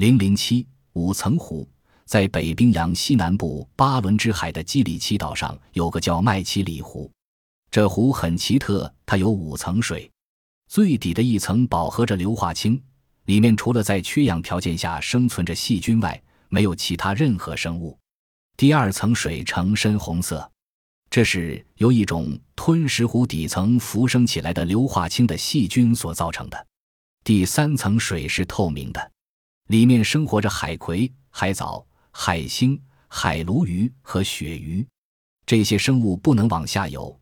[0.00, 1.68] 零零七五层湖
[2.06, 7.12] 在北冰洋西南部巴伦支海的基里奇岛上有个叫麦奇里湖，
[7.70, 10.10] 这湖很奇特，它有五层水，
[10.68, 12.82] 最底的一层饱和着硫化氢，
[13.26, 17.98] 里面除了在缺氧条件下生存着细菌外，没有其他任何生物。
[18.56, 20.50] 第二层水呈深红色，
[21.10, 26.66] 这是由一种吞食湖底层浮升起来的硫化氢的细菌所造成的。
[27.22, 29.09] 第三层水是透明的。
[29.70, 32.76] 里面生活着海葵、海藻、海星、
[33.06, 34.84] 海鲈鱼和鳕鱼，
[35.46, 37.16] 这些生物不能往下游。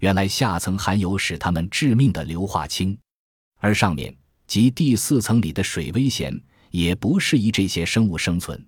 [0.00, 2.94] 原来下层含有使它们致命的硫化氢，
[3.56, 4.14] 而上面
[4.46, 6.38] 即第四层里的水危险，
[6.70, 8.62] 也不适宜这些生物生存。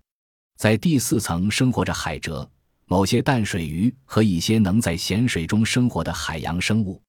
[0.57, 2.49] 在第四层生活着海蜇、
[2.87, 7.03] 某些淡水鱼和一些能在咸水中生活的海洋生物。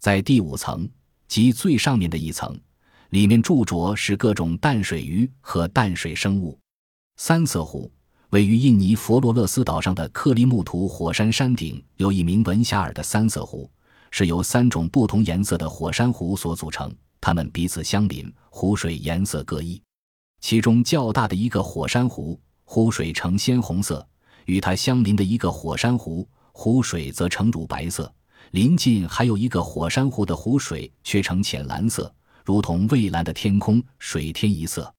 [0.00, 0.88] 在第五层，
[1.28, 2.58] 即最上面的一层。
[3.10, 6.58] 里面住着是各种淡水鱼和淡水生物。
[7.16, 7.90] 三色湖
[8.30, 13.70] 位于印尼佛罗勒斯岛上的克里木图火山山顶，有一名文夏尔的三色湖，
[14.10, 19.80] 是由三种不同颜色的火山湖所组成，它们彼此相邻，湖水颜色各异。
[20.40, 24.04] 其中较大的一个火山湖，湖水呈鲜红色；
[24.44, 28.04] 与它相邻的一个火山湖，湖水则呈乳白色；
[28.50, 32.12] 临近还有一个火山湖的湖水却呈浅蓝色。
[32.46, 34.94] 如同蔚蓝的天空，水天一色。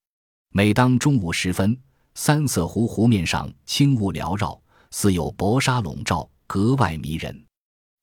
[0.51, 1.79] 每当中午时分，
[2.13, 4.59] 三色湖湖面上轻雾缭绕，
[4.91, 7.45] 似有薄纱笼罩，格外迷人。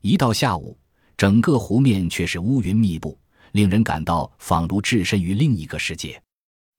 [0.00, 0.78] 一到下午，
[1.14, 3.18] 整个湖面却是乌云密布，
[3.52, 6.18] 令人感到仿如置身于另一个世界。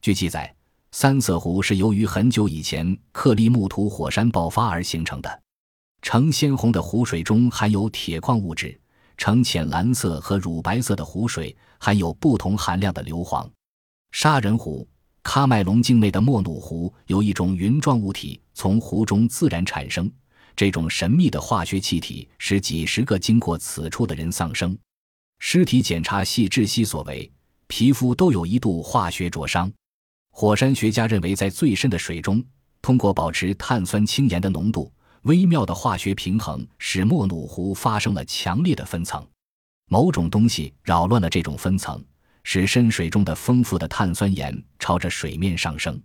[0.01, 0.51] 据记载，
[0.91, 5.41] 三色湖是由于很久以前克利木图火山爆发而形成的。
[6.01, 8.75] 呈鲜红的湖水中含有铁矿物质。
[9.17, 13.47] 呈浅蓝色和乳白色的湖水含有不同含量的硫磺。
[14.11, 14.87] 杀人湖、
[15.23, 20.11] 喀麦隆境内的莫努湖有一种云状物体从湖中自然产生，
[20.55, 24.75] 这种神秘的化学气体使几十个经过此处的人丧生。
[25.37, 27.31] 尸体检查系窒息所为，
[27.67, 29.71] 皮肤都有一度化学灼伤。
[30.31, 32.43] 火山学家认为，在最深的水中，
[32.81, 34.91] 通过保持碳酸氢盐的浓度。
[35.21, 39.23] 微妙的化学平衡使莫努湖发生了强烈的分层，
[39.87, 42.03] 某种东西扰乱了这种分层，
[42.43, 46.01] 使深水中的丰富的碳酸盐朝着水面上升。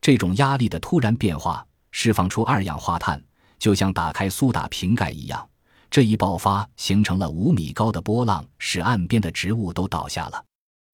[0.00, 3.22] 这种压力的突然变化释放出二氧化碳，
[3.58, 5.48] 就像打开苏打瓶盖一样。
[5.90, 10.44] 这一爆发形成了五米高的波浪，使岸边的植物都倒下了。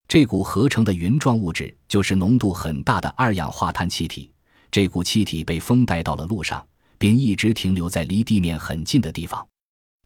[0.08, 4.32] 这股合成的云状物质就是浓度很大的二氧化碳气体。
[4.72, 6.66] 这股气体被风带到了路上。
[7.00, 9.48] 并一直停留在离地面很近的地方，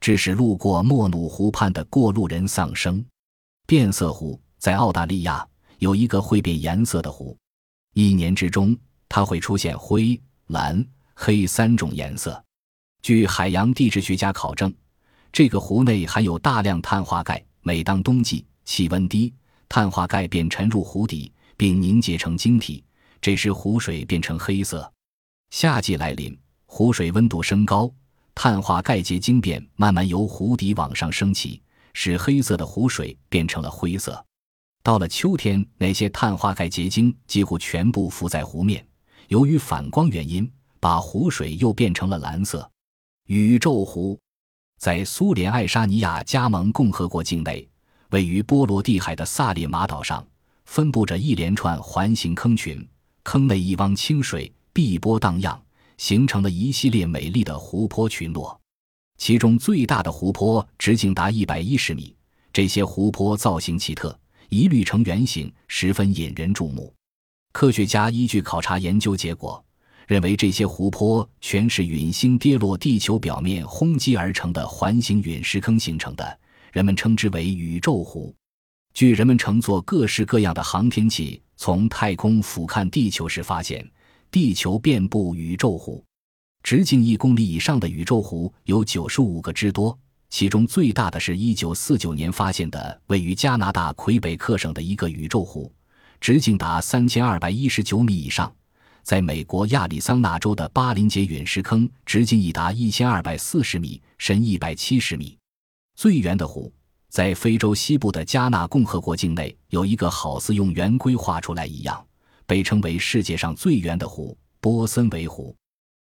[0.01, 3.06] 致使路过莫努湖畔的过路人丧生。
[3.67, 5.47] 变色湖在澳大利亚
[5.78, 7.38] 有一个会变颜色的湖，
[7.94, 8.75] 一年之中
[9.07, 12.44] 它会出现灰、蓝、黑三种颜色。
[13.03, 14.73] 据海洋地质学家考证，
[15.31, 17.41] 这个湖内含有大量碳化钙。
[17.63, 19.31] 每当冬季气温低，
[19.69, 22.84] 碳化钙便沉入湖底并凝结成晶体，
[23.22, 24.91] 这时湖水变成黑色。
[25.51, 26.35] 夏季来临。
[26.66, 27.94] 湖水温度升高，
[28.33, 31.61] 碳化钙结晶便慢慢由湖底往上升起，
[31.93, 34.23] 使黑色的湖水变成了灰色。
[34.83, 38.83] 到了秋天，那些碳化钙结晶几乎全部浮在湖面，
[39.27, 40.49] 由于反光原因，
[40.79, 42.67] 把湖水又变成了蓝色。
[43.27, 44.19] 宇宙湖
[44.79, 47.69] 在苏联爱沙尼亚加盟共和国境内，
[48.09, 50.25] 位于波罗的海的萨列马岛上，
[50.65, 52.87] 分布着一连串环形坑群，
[53.23, 55.61] 坑内一汪清水碧波荡漾。
[56.01, 58.59] 形成了一系列美丽的湖泊群落，
[59.19, 62.16] 其中最大的湖泊直径达一百一十米。
[62.51, 64.19] 这些湖泊造型奇特，
[64.50, 66.91] 一律呈圆形，十分引人注目。
[67.51, 69.63] 科学家依据考察研究结果，
[70.07, 76.40] 认为这些湖泊全是陨星跌落地球表面轰击而成的环形陨石坑形成的，
[76.72, 78.35] 人们称之为宇宙湖。
[78.95, 83.88] 据人们乘坐各式各样的航天器从太空俯瞰地球时发现。
[84.31, 86.01] 地球遍布宇宙湖，
[86.63, 89.99] 直径一公里以上的宇宙湖有九十五个之多，
[90.29, 95.69] 其中最大的是一九四九年发现的位于加拿大魁北克省的一个宇宙湖，
[96.22, 98.49] 直径达三千二百一十九米以上；
[99.03, 105.37] 在美国亚利桑那州的巴林杰陨石坑，直径已达一千二百四十米，深一百七十米。
[105.97, 106.72] 最圆的湖
[107.09, 112.01] 在非洲西部的加纳共和国境内，有一个好似用圆规画出来一样。
[112.51, 115.55] 被称为世界上最圆的湖——波森维湖。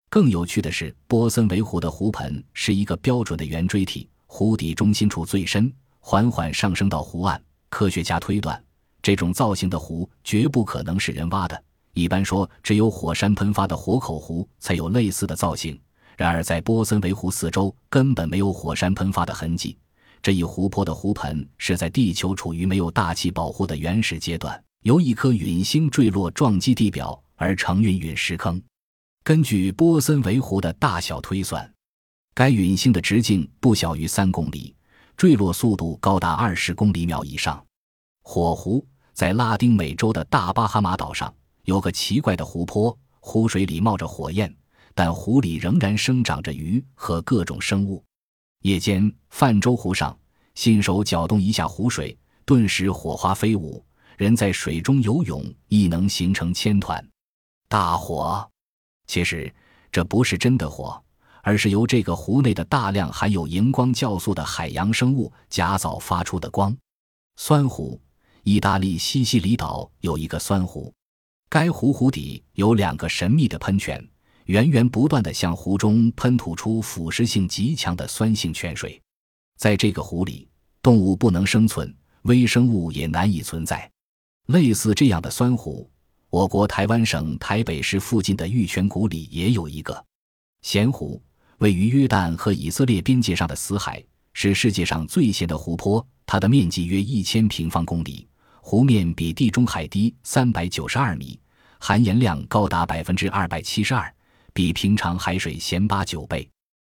[0.09, 7.39] 更有趣的是，波森维湖的湖盆是一个标准的圆锥体，湖底中心处最深，缓缓上升到湖岸。
[7.69, 8.59] 科学家推断，
[9.03, 11.63] 这种造型的湖绝不可能是人挖的，
[11.93, 15.79] 一般说，只有火山喷发的活口湖才有类似的造型。
[16.17, 19.77] 然而，在波森维湖四周根本没有火山喷发的痕迹。
[20.23, 28.63] 这一湖泊的湖盆是在地球处于没有大气保护的原始阶段，由一颗陨星坠落撞击地表而成陨陨石坑。
[29.25, 31.71] 根据波森维湖的大小推算，
[32.33, 34.75] 该陨星的直径不小于三公里，
[35.17, 37.63] 坠落速度高达二十公里秒以上。
[38.23, 41.35] 火湖在拉丁美洲的大巴哈马岛上
[41.65, 44.55] 有个奇怪的湖泊，湖水里冒着火焰，
[44.95, 48.03] 但湖里仍然生长着鱼和各种生物。
[48.63, 50.17] 夜间，泛舟湖上，
[50.55, 53.85] 新手搅动一下湖水，顿时火花飞舞。
[54.19, 57.03] 人在水中游泳亦能形成千团
[57.69, 58.47] 大火。
[59.07, 59.51] 其实
[59.93, 61.01] 这不是真的火，
[61.43, 66.77] 而是由这个湖内的大量含有荧光酵素的海洋生物夹藻发出的光。
[67.37, 68.01] 酸湖，
[68.43, 70.93] 意大利西西里岛有一个酸湖，
[71.49, 74.05] 该湖湖底有两个神秘的喷泉。
[74.47, 79.01] 源源不断地向湖中喷吐出腐蚀性极强的酸性泉水，
[79.59, 80.49] 在这个湖里，
[80.83, 83.89] 动物不能生存，微生物也难以存在。
[84.49, 85.91] 类似这样的酸湖，
[86.31, 90.03] 我国台湾省台北市附近的玉泉谷里也有一个。
[90.63, 91.23] 咸湖
[91.59, 94.03] 位于约旦和以色列边界上的死海，
[94.33, 98.27] 是世界上最咸的湖泊，它的面积约一千平方公里，
[98.63, 101.39] 湖面比地中海低三百九十二米，
[101.79, 104.13] 含盐量高达百分之二百七十二。
[104.55, 106.49] 比平常海水咸八九倍，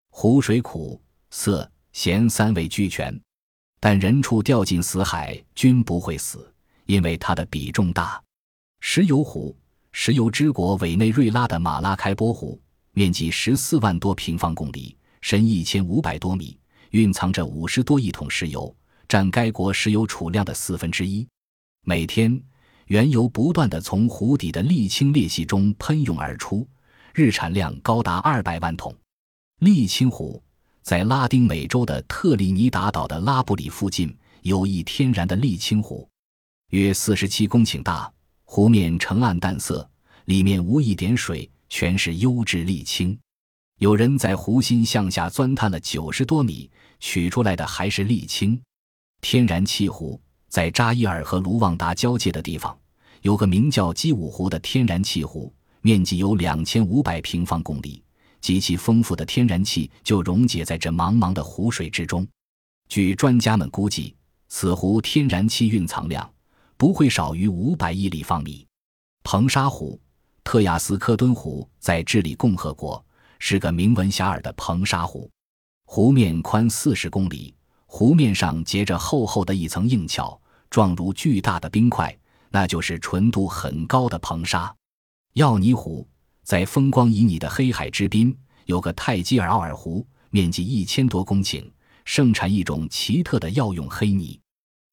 [0.09, 3.17] 湖水苦、涩、咸三味俱全，
[3.79, 6.52] 但人畜掉进死海均不会死，
[6.85, 8.21] 因为它的比重大。
[8.79, 9.55] 石油湖，
[9.91, 12.59] 石油之国委内瑞拉的马拉开波湖，
[12.91, 16.59] 面积十四万多平方公里，深一千五百多米，
[16.91, 18.75] 蕴藏着五十多亿桶石油，
[19.07, 21.27] 占该国石油储量的四分之一。
[21.85, 22.41] 每天，
[22.87, 26.67] 原油不断的从湖底的沥青裂隙中喷涌而出。
[27.15, 28.91] 日产量高达二百万桶。
[29.59, 30.41] 沥青湖
[30.81, 36.09] 在拉丁美洲的特立尼达岛的拉布里附近有一天然的沥青湖，
[36.73, 38.11] 约四十七公顷大，
[38.45, 39.87] 湖面呈暗淡色，
[40.25, 43.15] 里面无一点水，全是优质沥青。
[43.77, 46.67] 有人在湖心向下钻探了九十多米，
[46.99, 48.59] 取出来的还是沥青。
[49.21, 52.75] 天然气湖在扎伊尔和卢旺达交界的地方，
[53.21, 55.53] 有个名叫基武湖的天然气湖。
[55.81, 58.03] 面积有两千五百平方公里，
[58.41, 62.27] 极其丰富的天然气就溶解在这茫茫的湖水之中。
[62.89, 64.15] 据专家们估计，
[64.47, 66.27] 此湖天然气蕴藏量
[66.83, 68.67] 不会少于五百亿立方米。
[69.23, 69.97] 彭沙湖，
[70.43, 73.01] 特亚斯科敦湖在智利共和国
[73.39, 75.31] 是个名闻遐迩的彭沙湖，
[75.85, 80.37] 湖面宽四十公里，湖面上结着厚厚的一层硬壳，
[80.69, 82.13] 状如巨大的冰块，
[82.49, 84.75] 那就是纯度很高的硼砂。
[85.35, 86.05] 药泥湖
[86.43, 91.63] 在风光旖旎的黑海之滨，有个泰基尔奥尔湖，面积一千多公顷，
[92.03, 94.37] 盛产一种奇特的药用黑泥。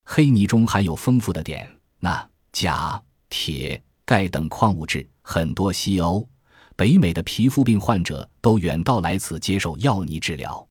[0.05, 1.69] 黑泥中含有丰富的碘、
[2.01, 6.27] 钠、钾、铁、钙等矿物质，很多西欧、
[6.75, 10.67] 北美的皮肤病患者都远道来此接受药泥治疗。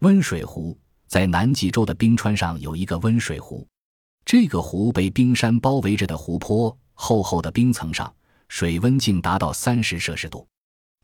[0.00, 0.76] 温水湖
[1.06, 3.66] 在南极洲的冰川上有一个温水湖，
[4.24, 8.12] 这个湖被冰山包围着的湖泊，厚厚的冰层上。
[8.48, 10.46] 水温竟达到三十摄氏度，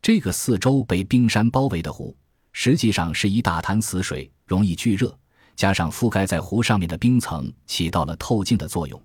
[0.01, 2.15] 这个四周被冰山包围的湖，
[2.53, 5.17] 实际上是一大潭死水，容易聚热，
[5.55, 9.01] 加上覆盖在湖上面的冰层，起到了透镜的作用。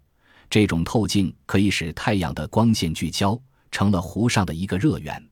[0.49, 5.23] 这种透镜可以使太阳的光线聚焦，成了湖上的一个热源。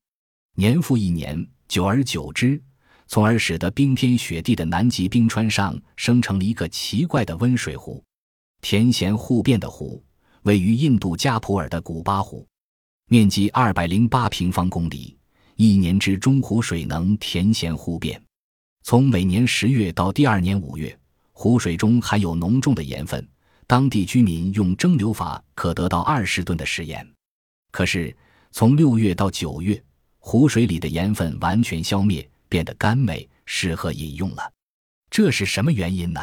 [0.56, 2.62] 年复一年，久而久之，
[3.06, 8.02] 从而使得冰天雪地的南极冰川上生成了一个奇怪的温水湖——
[8.62, 10.02] 甜咸互变的湖，
[10.42, 12.46] 位于印度加普尔的古巴湖。
[13.10, 15.16] 面积二百零八平方公里，
[15.56, 18.20] 一年之中湖水能甜咸互变。
[18.82, 20.96] 从每年十月到第二年五月，
[21.32, 23.26] 湖水中含有浓重的盐分，
[23.66, 27.06] 当地居民用蒸馏法可得到二十吨的食盐。
[27.72, 28.16] 可是
[28.50, 29.82] 从六月到九月，
[30.18, 34.52] 湖水里的盐分完全消灭，变得甘美，适合饮用了。
[35.10, 36.20] 这是什么原因呢？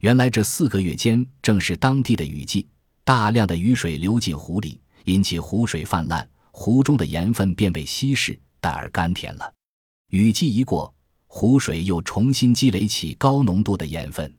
[0.00, 2.68] 原来这四个月间正是当地的雨季，
[3.04, 4.80] 大量的雨水流进湖里。
[5.04, 9.52] 引起湖水泛滥，湖中的盐分便被稀释，淡而甘甜了。
[10.08, 10.94] 雨季一过，
[11.26, 14.34] 湖水又重新积累起高浓度的盐分，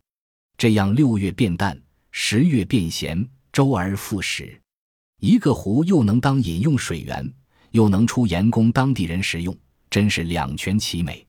[0.58, 1.80] 这样六月变淡，
[2.18, 4.58] 十月变咸，周而复始。
[5.20, 7.30] 一个湖又能当饮用水源，
[7.72, 9.54] 又能出盐供当地人食用，
[9.90, 11.28] 真是两全其美。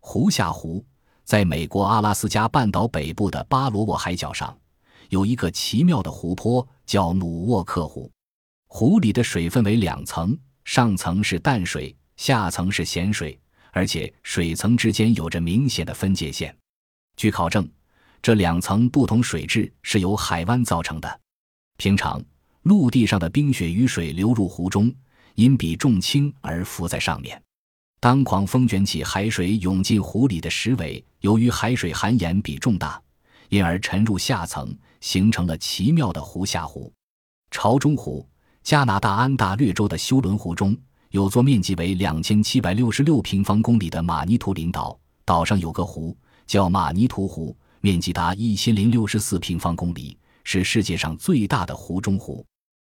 [0.00, 0.82] 湖下湖
[1.22, 4.58] 在美国阿拉斯加半岛北部的巴罗沃海角上，
[5.10, 8.10] 有一个奇妙的湖泊，叫努沃克湖。
[8.68, 13.38] 湖里的水分为两层，上层是淡水，下层是咸水，
[13.70, 16.56] 而且水层之间有着明显的分界线。
[17.18, 17.68] 据考证，
[18.22, 21.20] 这两层不同水质是由海湾造成的。
[21.76, 22.22] 平常
[22.62, 24.94] 陆地上的冰雪雨水流入湖中，
[25.34, 27.42] 因比重轻而浮在上面。
[27.98, 33.00] 当狂风卷起海水涌进湖里的时，尾由于海水含盐比重大，
[33.48, 36.92] 因而沉入下层，形成了奇妙的湖下湖。
[37.50, 38.24] 潮中湖，
[38.62, 40.76] 加拿大安大略州的休伦湖中
[41.10, 52.46] 有座面积为两千七百六十六平方公里的马尼图林岛，岛上有个湖叫马尼图湖，面积达一千零六十四平方公里，是世界上最大的湖中湖。